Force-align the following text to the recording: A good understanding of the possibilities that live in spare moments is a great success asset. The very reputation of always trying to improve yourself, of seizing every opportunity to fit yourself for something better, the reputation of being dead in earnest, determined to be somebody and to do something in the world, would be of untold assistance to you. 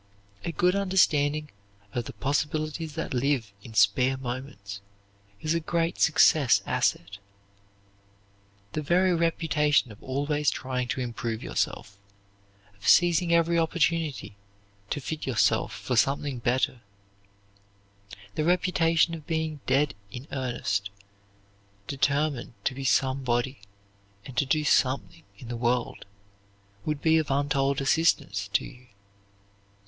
A 0.43 0.51
good 0.51 0.75
understanding 0.75 1.51
of 1.93 2.05
the 2.05 2.13
possibilities 2.13 2.95
that 2.95 3.13
live 3.13 3.53
in 3.61 3.75
spare 3.75 4.17
moments 4.17 4.81
is 5.41 5.53
a 5.53 5.59
great 5.59 5.99
success 5.99 6.63
asset. 6.65 7.19
The 8.71 8.81
very 8.81 9.13
reputation 9.13 9.91
of 9.91 10.01
always 10.01 10.49
trying 10.49 10.87
to 10.87 11.01
improve 11.01 11.43
yourself, 11.43 11.99
of 12.75 12.87
seizing 12.87 13.31
every 13.31 13.59
opportunity 13.59 14.35
to 14.89 14.99
fit 14.99 15.27
yourself 15.27 15.71
for 15.71 15.95
something 15.95 16.39
better, 16.39 16.81
the 18.33 18.43
reputation 18.43 19.13
of 19.13 19.27
being 19.27 19.59
dead 19.67 19.93
in 20.11 20.27
earnest, 20.31 20.89
determined 21.85 22.53
to 22.63 22.73
be 22.73 22.83
somebody 22.83 23.59
and 24.25 24.35
to 24.35 24.47
do 24.47 24.63
something 24.63 25.21
in 25.37 25.47
the 25.47 25.55
world, 25.57 26.07
would 26.85 27.03
be 27.03 27.19
of 27.19 27.29
untold 27.29 27.79
assistance 27.79 28.47
to 28.53 28.65
you. 28.65 28.87